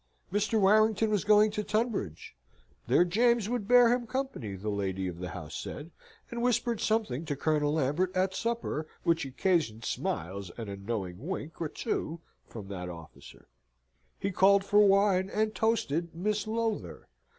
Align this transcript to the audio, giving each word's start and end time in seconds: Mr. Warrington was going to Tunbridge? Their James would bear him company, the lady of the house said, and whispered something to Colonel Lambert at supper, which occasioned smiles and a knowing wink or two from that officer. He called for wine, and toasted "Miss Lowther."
Mr. 0.33 0.59
Warrington 0.59 1.11
was 1.11 1.23
going 1.23 1.51
to 1.51 1.63
Tunbridge? 1.63 2.35
Their 2.87 3.05
James 3.05 3.47
would 3.47 3.67
bear 3.67 3.93
him 3.93 4.07
company, 4.07 4.55
the 4.55 4.69
lady 4.71 5.07
of 5.07 5.19
the 5.19 5.29
house 5.29 5.53
said, 5.53 5.91
and 6.31 6.41
whispered 6.41 6.81
something 6.81 7.23
to 7.25 7.35
Colonel 7.35 7.73
Lambert 7.75 8.11
at 8.15 8.33
supper, 8.33 8.87
which 9.03 9.25
occasioned 9.27 9.85
smiles 9.85 10.49
and 10.57 10.71
a 10.71 10.75
knowing 10.75 11.19
wink 11.27 11.61
or 11.61 11.69
two 11.69 12.19
from 12.47 12.67
that 12.69 12.89
officer. 12.89 13.47
He 14.19 14.31
called 14.31 14.63
for 14.63 14.79
wine, 14.79 15.29
and 15.29 15.53
toasted 15.53 16.15
"Miss 16.15 16.47
Lowther." 16.47 17.07